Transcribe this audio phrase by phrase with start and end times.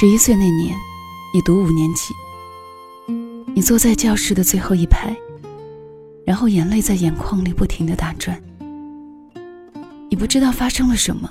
[0.00, 0.74] 十一岁那年，
[1.30, 2.14] 你读五年级，
[3.54, 5.14] 你坐在教室的最后一排，
[6.24, 8.42] 然后眼泪在眼眶里不停的打转。
[10.08, 11.30] 你不知道发生了什么，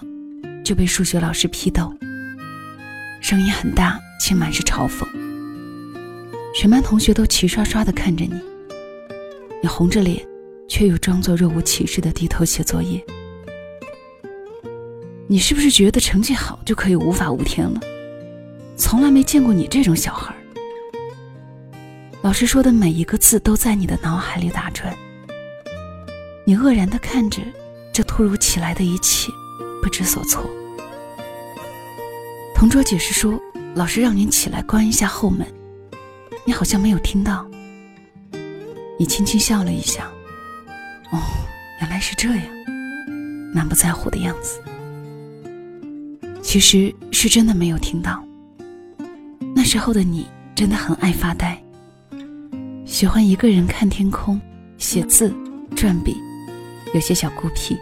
[0.63, 1.91] 就被数学老师批斗，
[3.19, 5.03] 声音很大且满是嘲讽。
[6.53, 8.39] 全班同学都齐刷刷的看着你，
[9.63, 10.23] 你红着脸，
[10.67, 13.03] 却又装作若无其事的低头写作业。
[15.25, 17.81] 你是不是觉得成绩好就可以无法无天了？
[18.79, 20.33] 从来没见过你这种小孩。
[22.21, 24.95] 老师说的每一个字都在你的脑海里打转。
[26.45, 27.41] 你愕然的看着
[27.93, 29.31] 这突如其来的一切，
[29.83, 30.49] 不知所措。
[32.55, 33.39] 同桌解释说，
[33.75, 35.45] 老师让您起来关一下后门。
[36.45, 37.45] 你好像没有听到。
[38.97, 40.09] 你轻轻笑了一下。
[41.11, 41.19] 哦，
[41.81, 42.45] 原来是这样，
[43.53, 44.61] 满不在乎的样子。
[46.41, 48.23] 其实是真的没有听到。
[49.69, 51.55] 那时候的你真的很爱发呆，
[52.87, 54.41] 喜欢一个人看天空、
[54.79, 55.31] 写字、
[55.75, 56.17] 转笔，
[56.91, 57.77] 有些小孤僻。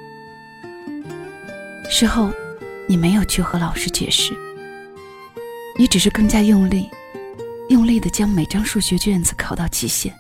[1.90, 2.30] 事后，
[2.90, 4.34] 你没有去和老师解释，
[5.80, 6.90] 你只是更加用力。
[7.70, 10.14] 用力的将每张数学卷子考到极限，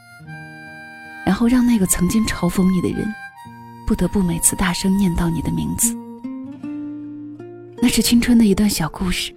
[1.25, 3.13] 然后让那个曾经嘲讽你的人，
[3.85, 5.93] 不得不每次大声念到你的名字。
[7.81, 9.35] 那是青春的一段小故事，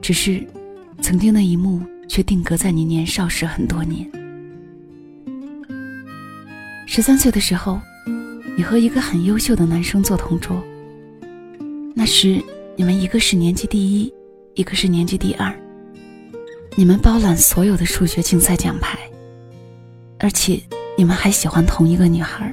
[0.00, 0.48] 只是，
[1.00, 4.08] 曾经的一幕却定格在你年少时很多年。
[6.86, 7.80] 十三岁的时候，
[8.56, 10.62] 你和一个很优秀的男生做同桌。
[11.94, 12.42] 那时
[12.76, 14.12] 你们一个是年级第一，
[14.54, 15.54] 一个是年级第二。
[16.76, 18.98] 你们包揽所有的数学竞赛奖牌，
[20.18, 20.60] 而且
[20.96, 22.52] 你们还喜欢同一个女孩。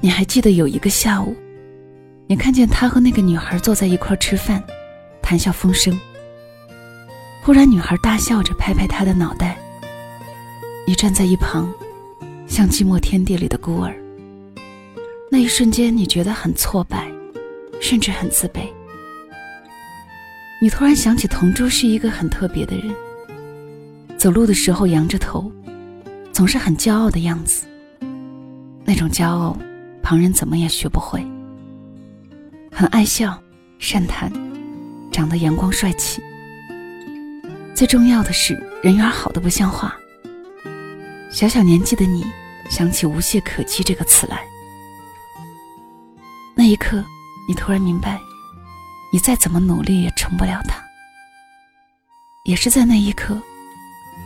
[0.00, 1.34] 你还记得有一个下午，
[2.26, 4.62] 你看见他和那个女孩坐在一块吃饭，
[5.32, 5.98] 谈笑风生。
[7.42, 9.56] 忽然，女孩大笑着拍拍他的脑袋。
[10.86, 11.72] 你站在一旁，
[12.46, 13.96] 像寂寞天地里的孤儿。
[15.30, 17.10] 那一瞬间，你觉得很挫败，
[17.80, 18.68] 甚至很自卑。
[20.60, 22.94] 你突然想起同桌是一个很特别的人，
[24.18, 25.50] 走路的时候仰着头，
[26.30, 27.64] 总是很骄傲的样子。
[28.84, 29.56] 那种骄傲，
[30.02, 31.26] 旁人怎么也学不会。
[32.70, 33.42] 很爱笑，
[33.78, 34.30] 善谈，
[35.12, 36.22] 长得阳光帅气。
[37.74, 39.94] 最重要的是人缘好的不像话。
[41.30, 42.24] 小小年纪的你，
[42.68, 44.44] 想起“无懈可击”这个词来，
[46.54, 47.04] 那一刻，
[47.48, 48.18] 你突然明白。
[49.12, 50.82] 你再怎么努力也成不了他。
[52.44, 53.40] 也是在那一刻，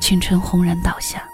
[0.00, 1.28] 青春轰然倒下。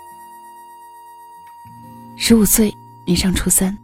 [2.16, 2.74] 十五岁，
[3.06, 3.76] 你上初三。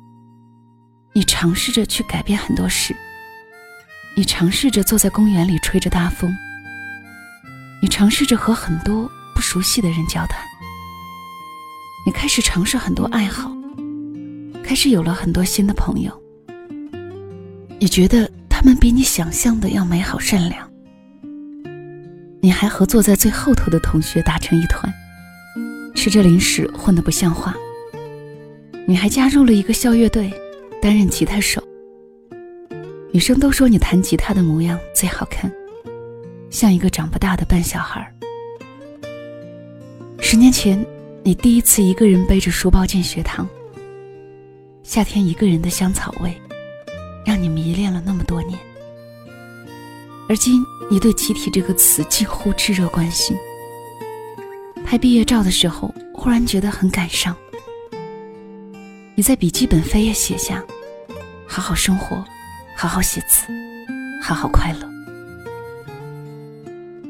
[1.12, 2.96] 你尝试着去改变很多事。
[4.18, 6.36] 你尝试着坐在公园里吹着大风。
[7.80, 10.40] 你尝试着和很多不熟悉的人交谈。
[12.04, 13.56] 你开始尝试很多爱好，
[14.60, 16.22] 开始有了很多新的朋友。
[17.78, 18.28] 你觉得？
[18.48, 20.68] 他们比你想象的要美好善良。
[22.42, 24.92] 你还和坐在最后头的同学打成一团，
[25.94, 27.54] 吃着零食混得不像话。
[28.84, 30.28] 你还加入了一个校乐队，
[30.82, 31.62] 担任吉他手。
[33.18, 35.52] 女生都说你弹吉他的模样最好看，
[36.50, 38.08] 像一个长不大的笨小孩。
[40.20, 40.86] 十年前，
[41.24, 43.44] 你第一次一个人背着书包进学堂。
[44.84, 46.32] 夏天一个人的香草味。
[47.26, 48.56] 让你迷恋了那么多年，
[50.28, 53.36] 而今你对“集体”这个词近乎炙热关心。
[54.86, 57.36] 拍毕业照的时候，忽然觉得很感伤。
[59.16, 60.64] 你在笔记本扉页写下
[61.48, 62.24] ：“好好生活，
[62.81, 63.43] 好好写字，
[64.22, 64.89] 好好快乐。”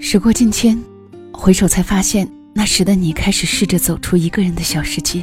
[0.01, 0.83] 时过境迁，
[1.31, 5.23] 回首才发现，那时的你开始试着走出一个人的小世界。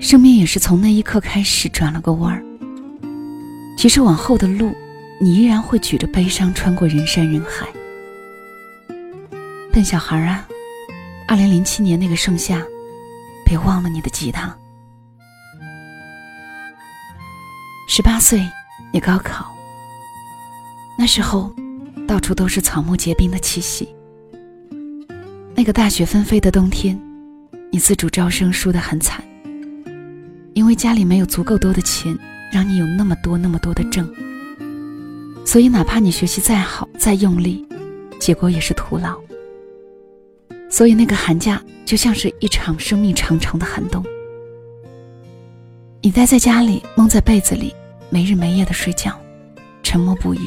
[0.00, 2.42] 生命也是从那一刻开始转了个弯儿。
[3.76, 4.74] 其实往后的路，
[5.20, 7.68] 你依然会举着悲伤穿过人山人海。
[9.70, 10.48] 笨小孩啊，
[11.26, 12.62] 二零零七年那个盛夏，
[13.44, 14.56] 别忘了你的吉他。
[17.86, 18.40] 十八岁，
[18.92, 19.54] 你高考。
[20.96, 21.52] 那时候，
[22.06, 23.88] 到处都是草木皆兵的气息。
[25.54, 27.00] 那个大雪纷飞的冬天，
[27.70, 29.22] 你自主招生输得很惨，
[30.54, 32.18] 因为家里没有足够多的钱。
[32.50, 34.10] 让你有那么多那么多的证，
[35.44, 37.62] 所以哪怕你学习再好再用力，
[38.18, 39.20] 结果也是徒劳。
[40.70, 44.02] 所以那个寒假就像是一场生命长长的寒冬。
[46.00, 47.74] 你待在家里，蒙在被子里，
[48.10, 49.18] 没日没夜的睡觉，
[49.82, 50.40] 沉默不语。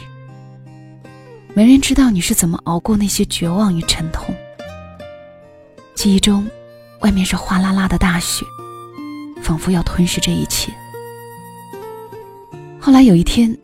[1.53, 4.33] 没人知道你是怎么熬过那些绝望与沉痛。
[5.93, 6.47] 记忆中，
[7.01, 8.45] 外面是哗啦啦的大雪，
[9.43, 10.71] 仿佛要吞噬这一切。
[12.79, 13.55] 后来有一天，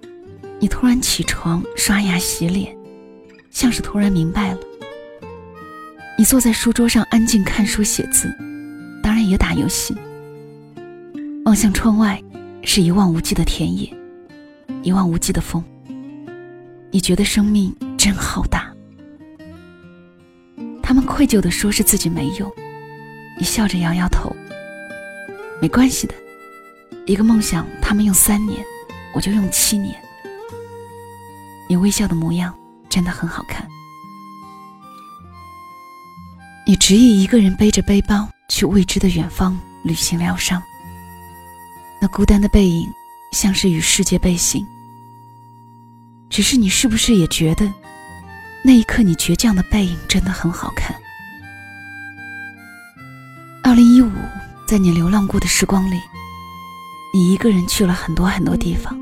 [0.60, 2.76] 你突然起床、刷牙、洗脸，
[3.50, 4.60] 像是突然明白了。
[6.18, 8.32] 你坐在书桌上安静看书写字，
[9.02, 9.96] 当然也打游戏。
[11.46, 12.22] 望向窗外，
[12.70, 13.90] 是一望无际的田野，
[14.84, 15.64] 一望无际的风。
[16.92, 18.72] 你觉得生命真浩大。
[20.84, 22.52] 他们愧疚地说是自己没用，
[23.40, 24.36] 你笑着摇摇头。
[25.62, 26.14] 没关系的，
[27.06, 28.62] 一个梦想他们用三年，
[29.14, 29.96] 我就用七年。
[31.70, 32.54] 你微笑的模样
[32.90, 33.66] 真的很好看。
[36.68, 40.62] 你执意一个人背着背包去未知的远方旅行疗伤。
[42.00, 42.88] 那孤单的背影，
[43.32, 44.66] 像是与世界背行。
[46.30, 47.72] 只是你是不是也觉得，
[48.64, 50.96] 那一刻你倔强的背影真的很好看？
[53.64, 54.12] 二零一五，
[54.68, 56.00] 在你流浪过的时光里，
[57.14, 58.98] 你一个人去了很多很多地方。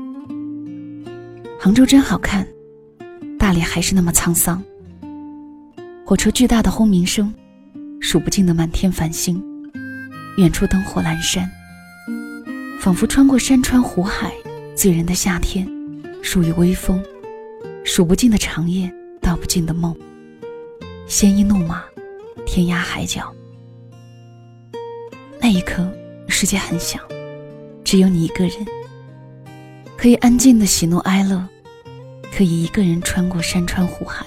[1.60, 2.46] 杭州真好看，
[3.38, 4.62] 大理还是那么沧桑。
[6.04, 7.34] 火车巨大的轰鸣声，
[8.00, 9.42] 数不尽的满天繁星，
[10.38, 11.50] 远处灯火阑珊，
[12.78, 14.32] 仿佛穿过山川湖海，
[14.76, 15.66] 醉人的夏天，
[16.22, 17.02] 属于微风。
[17.84, 19.94] 数不尽的长夜，道不尽的梦。
[21.06, 21.82] 鲜衣怒马，
[22.44, 23.32] 天涯海角。
[25.40, 25.88] 那一刻，
[26.28, 26.98] 世界很小，
[27.84, 28.54] 只有你一个人，
[29.96, 31.44] 可以安静的喜怒哀乐，
[32.36, 34.26] 可以一个人穿过山川湖海，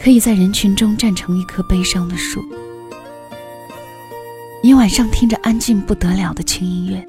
[0.00, 2.44] 可以在人群中站成一棵悲伤的树。
[4.62, 7.06] 你晚上听着安静不得了的轻音乐，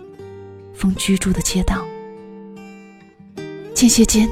[0.73, 1.85] 风居住的街道，
[3.73, 4.29] 间歇间。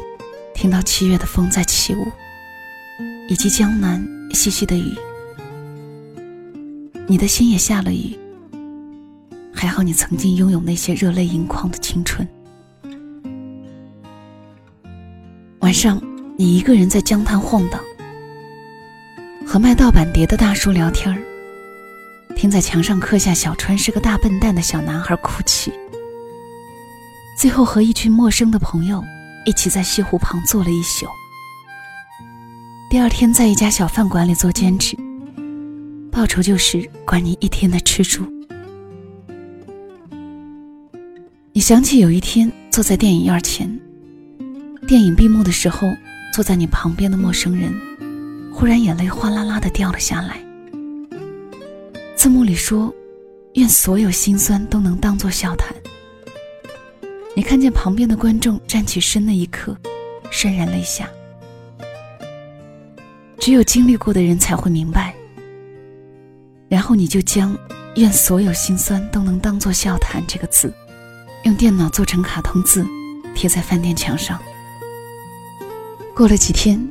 [0.53, 2.07] 听到七月的风在起舞，
[3.27, 4.01] 以及江南
[4.31, 4.95] 细细的雨，
[7.07, 8.17] 你的心也下了雨。
[9.53, 12.25] 还好你曾经拥有那些热泪盈眶的青春。
[15.59, 16.01] 晚上，
[16.37, 17.81] 你一个人在江滩晃荡，
[19.45, 21.21] 和卖盗版碟的大叔聊天儿，
[22.35, 25.71] 听在墙上刻下“小川是个大笨蛋”的小男孩哭泣，
[27.37, 29.03] 最后和一群陌生的朋友。
[29.47, 31.05] 一起在西湖旁坐了一宿。
[32.89, 34.97] 第二天，在一家小饭馆里做兼职，
[36.11, 38.25] 报酬就是管你一天的吃住。
[41.53, 43.79] 你想起有一天坐在电影院前，
[44.87, 45.87] 电影闭幕的时候，
[46.33, 47.71] 坐在你旁边的陌生人，
[48.51, 50.44] 忽然眼泪哗啦啦的掉了下来。
[52.25, 52.91] 字幕里说
[53.53, 55.71] ：“愿所有心酸都能当作笑谈。”
[57.37, 59.77] 你看见旁边的观众站起身那一刻，
[60.31, 61.07] 潸然泪下。
[63.37, 65.13] 只有经历过的人才会明白。
[66.67, 67.55] 然后你就将
[67.97, 70.73] “愿所有心酸都能当作笑谈”这个字，
[71.43, 72.83] 用电脑做成卡通字，
[73.35, 74.41] 贴在饭店墙上。
[76.15, 76.83] 过了几天，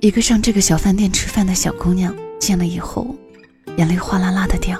[0.00, 3.16] 一个上这个小饭店吃饭的小姑娘见了以后，
[3.78, 4.76] 眼泪哗啦啦的掉，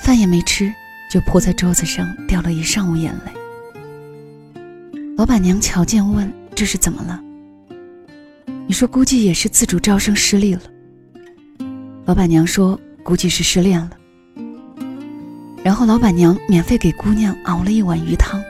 [0.00, 0.72] 饭也没吃，
[1.10, 3.32] 就扑在桌子上掉了一上午眼泪。
[5.18, 7.20] 老板娘瞧见问：“这是怎么了？”
[8.66, 10.62] 你说：“估计也是自主招生失利了。”
[12.06, 13.90] 老板娘说：“估计是失恋了。”
[15.62, 18.42] 然后老板娘免费给姑娘熬了一碗鱼汤。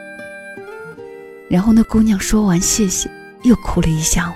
[1.50, 3.10] 然后那姑娘说完谢谢，
[3.42, 4.32] 又哭了一下午。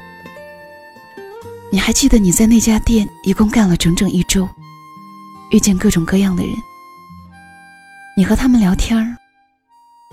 [1.72, 4.48] 你还记得你在那家店一共干了整整一周，
[5.50, 6.54] 遇见各种各样的人，
[8.16, 9.16] 你和他们聊天儿。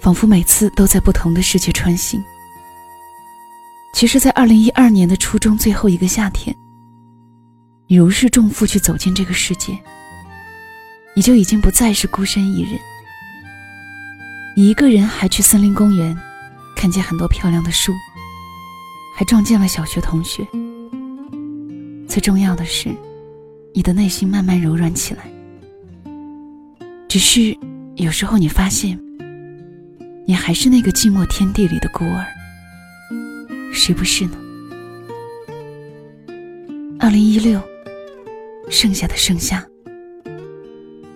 [0.02, 2.22] 仿佛每次都在不同的世界穿行。
[3.94, 6.54] 其实，在二零一二年的初中最后一个夏天，
[7.88, 9.78] 你如释重负去走进这个世界，
[11.16, 12.78] 你就已经不再是孤身一人。
[14.58, 16.18] 你一个人还去森林公园，
[16.76, 17.94] 看见很多漂亮的树，
[19.16, 20.46] 还撞见了小学同学。
[22.10, 22.90] 最重要的是，
[23.74, 25.24] 你的内心慢慢柔软起来。
[27.08, 27.58] 只是
[27.96, 29.00] 有时候你发现。
[30.26, 32.26] 你还是那个寂寞天地里的孤儿，
[33.74, 34.38] 谁不是呢？
[36.98, 37.62] 二零一六，
[38.70, 39.68] 剩下的盛夏，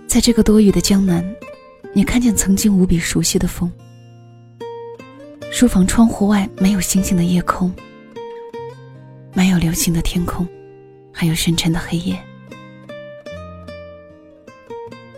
[0.08, 1.24] 在这个多雨的江南，
[1.94, 3.72] 你看见曾经无比熟悉的风。
[5.54, 7.74] 书房窗户外没有星星的夜空，
[9.34, 10.46] 没有流星的天空，
[11.14, 12.20] 还有深沉的黑夜。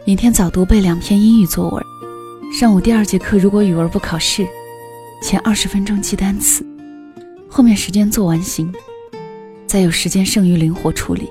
[0.09, 1.85] 明天早读背两篇英语作文。
[2.51, 4.43] 上午第二节课，如果语文不考试，
[5.21, 6.65] 前二十分钟记单词。
[7.47, 8.73] 后面时间做完形，
[9.67, 11.29] 再有时间剩余灵活处理。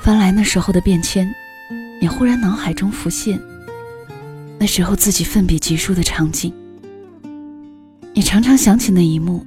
[0.00, 1.28] 翻来那时候的变迁，
[2.00, 3.40] 你忽然脑海中浮现
[4.56, 6.54] 那时候自己奋笔疾书的场景。
[8.14, 9.44] 你常常想起那一幕，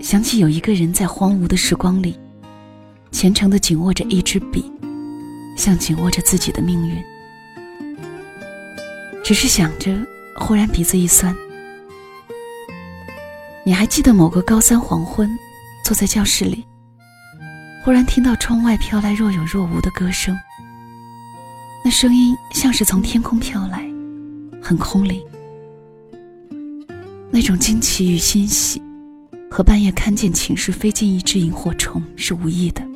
[0.00, 2.16] 想起有一个人在荒芜的时光里，
[3.10, 4.70] 虔诚地紧握着一支笔，
[5.58, 7.04] 像紧握着自己的命运。
[9.22, 9.94] 只是想着，
[10.36, 11.36] 忽然鼻子一酸。
[13.66, 15.28] 你还记得某个高三黄昏，
[15.84, 16.64] 坐在教室里，
[17.84, 20.34] 忽然听到窗外飘来若有若无的歌声。
[21.84, 23.86] 那声音像是从天空飘来，
[24.62, 25.22] 很空灵。
[27.30, 28.80] 那种惊奇与欣喜，
[29.50, 32.87] 和半夜看见寝室飞进一只萤火虫是无异的。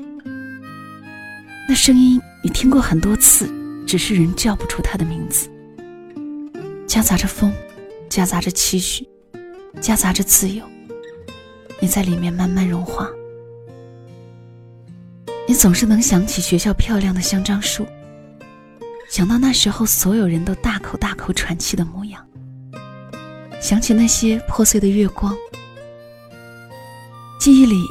[1.68, 3.48] 那声音你听过很多次，
[3.86, 5.48] 只是人叫不出它的名字。
[6.86, 7.52] 夹杂着风，
[8.08, 9.08] 夹杂着期许。
[9.80, 10.62] 夹杂着自由，
[11.80, 13.08] 你在里面慢慢融化。
[15.48, 17.86] 你总是能想起学校漂亮的香樟树，
[19.08, 22.24] 想到那时候所有人都大口大口喘气的模样，
[23.60, 25.34] 想起那些破碎的月光。
[27.40, 27.82] 记忆里，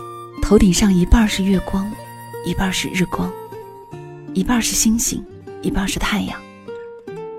[0.42, 1.92] 头顶上一半是月光，
[2.46, 3.30] 一半是日光，
[4.34, 5.22] 一半是星星，
[5.62, 6.42] 一半是太阳，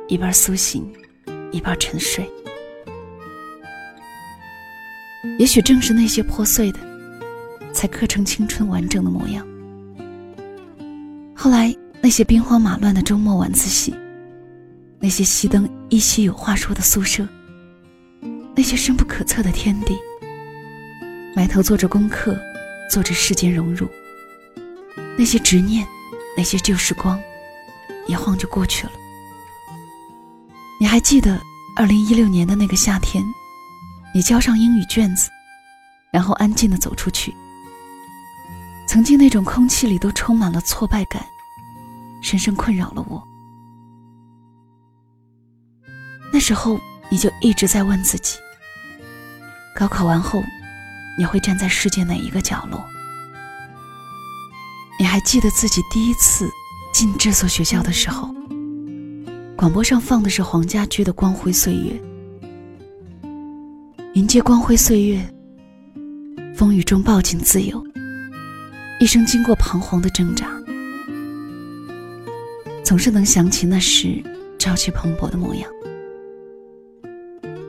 [0.08, 0.92] 一半苏醒，
[1.50, 2.30] 一半沉睡。
[5.38, 6.78] 也许正是那些破碎的，
[7.72, 9.46] 才刻成青春完整的模样。
[11.34, 13.94] 后来，那些兵荒马乱的周末晚自习，
[15.00, 17.26] 那些熄灯依稀有话说的宿舍，
[18.54, 19.96] 那些深不可测的天地，
[21.34, 22.38] 埋头做着功课，
[22.90, 23.88] 做着世间荣辱，
[25.16, 25.86] 那些执念，
[26.36, 27.20] 那些旧时光，
[28.06, 28.92] 一晃就过去了。
[30.80, 31.40] 你还记得
[31.76, 33.24] 二零一六年的那个夏天？
[34.14, 35.30] 你交上英语卷子，
[36.12, 37.34] 然后安静的走出去。
[38.86, 41.24] 曾经那种空气里都充满了挫败感，
[42.22, 43.22] 深深困扰了我。
[46.32, 48.38] 那时候你就一直在问自己：
[49.74, 50.42] 高考完后，
[51.16, 52.84] 你会站在世界哪一个角落？
[55.02, 56.48] 你还记得自己第一次
[56.92, 58.32] 进这所学校的时候，
[59.56, 62.00] 广播上放的是黄家驹的《光辉岁月》。
[64.14, 65.20] 迎接光辉岁月，
[66.54, 67.84] 风雨中抱紧自由。
[69.00, 70.46] 一生经过彷徨的挣扎，
[72.84, 74.22] 总是能想起那时
[74.56, 75.68] 朝气蓬勃的模样。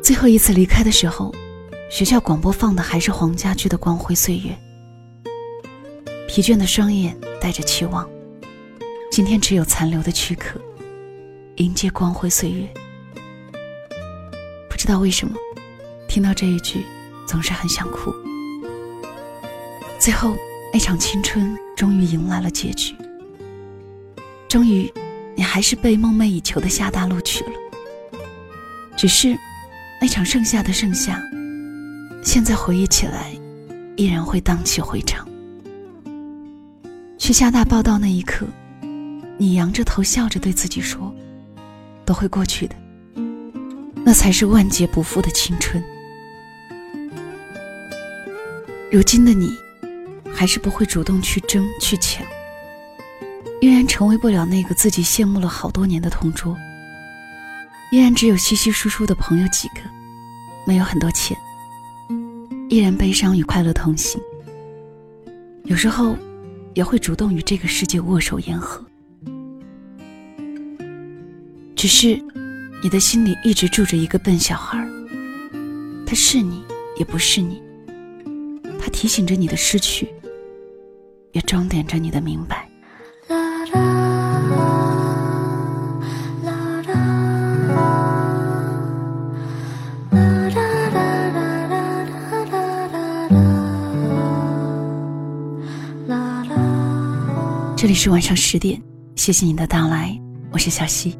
[0.03, 1.33] 最后一次离开的时候，
[1.89, 4.51] 学校广播放的还是黄家驹的《光辉岁月》。
[6.35, 8.09] 疲倦的双眼带着期望，
[9.11, 10.59] 今天只有残留的躯壳，
[11.57, 12.67] 迎接光辉岁月。
[14.67, 15.35] 不知道为什么。
[16.07, 16.87] 听到这一句，
[17.27, 18.11] 总是很想哭。
[19.99, 20.35] 最后，
[20.73, 22.95] 那场青春终于迎来了结局。
[24.49, 24.91] 终于，
[25.35, 27.51] 你还是被梦寐以求的厦大录取了。
[28.97, 29.37] 只是，
[30.01, 31.21] 那场盛夏的盛夏，
[32.23, 33.31] 现在回忆起来，
[33.95, 35.27] 依然会荡气回肠。
[37.23, 38.45] 去厦大报道那一刻，
[39.37, 41.15] 你仰着头笑着对自己说
[42.03, 42.75] ：“都会过去的。”
[44.03, 45.81] 那才是万劫不复的青春。
[48.91, 49.55] 如今的你，
[50.35, 52.27] 还是不会主动去争去抢，
[53.61, 56.57] 依然成为不了那个自己羡慕了好多年的同桌，
[57.93, 59.75] 依然只有稀稀疏疏的朋友几个，
[60.67, 61.37] 没有很多钱，
[62.67, 64.19] 依然悲伤与快乐同行。
[65.63, 66.17] 有时候，
[66.73, 68.85] 也会主动与这个世界握手言和。
[71.75, 72.21] 只是，
[72.81, 74.77] 你的心里一直住着一个笨小孩
[76.05, 76.63] 他是你，
[76.97, 77.61] 也不是你。
[78.79, 80.07] 他提醒着你的失去，
[81.31, 82.69] 也装点着你的明白。
[97.83, 98.81] 这里是晚上十点，
[99.17, 100.17] 谢谢你的到来，
[100.53, 101.19] 我是小溪，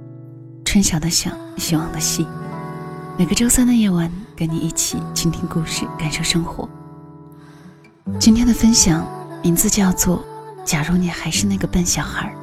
[0.63, 2.25] 春晓的晓，希望的希。
[3.17, 6.69] 每个周三的夜晚，跟你一起倾听故事，感受生活。
[8.17, 9.05] 今天的分享
[9.43, 10.19] 名字叫做
[10.63, 12.33] 《假如你还是那个笨小孩》，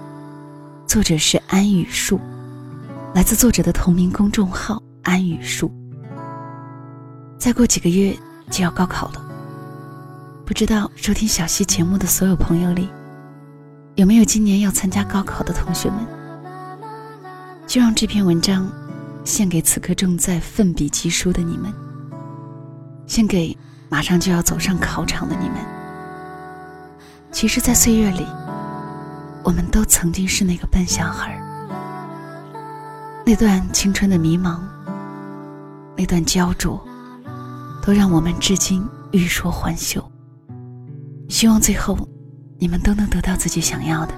[0.86, 2.20] 作者是安语树，
[3.14, 5.72] 来自作者的同名公众号安语树。
[7.38, 8.14] 再过几个月
[8.50, 9.22] 就要高考了，
[10.44, 12.86] 不知道收听小溪节目的所有朋友里，
[14.00, 15.98] 有没有今年要参加高考的同学们？
[17.66, 18.66] 就让这篇文章
[19.26, 21.70] 献给此刻正在奋笔疾书的你们，
[23.06, 23.54] 献给。
[23.90, 25.58] 马上就要走上考场的你们。
[27.32, 28.24] 其实，在岁月里，
[29.42, 31.36] 我们都曾经是那个笨小孩
[33.26, 34.60] 那段青春的迷茫，
[35.96, 36.80] 那段焦灼，
[37.82, 40.00] 都让我们至今欲说还休。
[41.28, 41.98] 希望最后，
[42.60, 44.12] 你们都能得到自己想要的，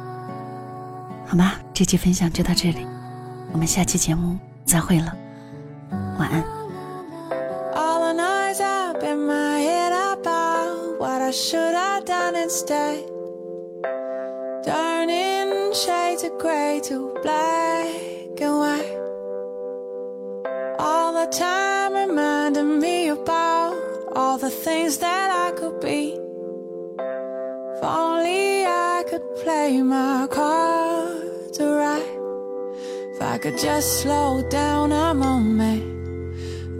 [1.25, 1.53] 好吗？
[1.73, 2.85] 这期分享就到这里，
[3.53, 5.17] 我们下期节目再会了，
[6.19, 6.45] 晚安。
[25.55, 25.72] If
[29.93, 32.13] my cards right.
[33.13, 35.83] If I could just slow down a moment,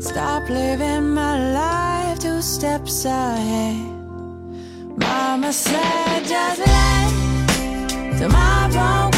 [0.03, 3.77] stop living my life two steps ahead.
[4.97, 9.12] Mama said, just let tomorrow.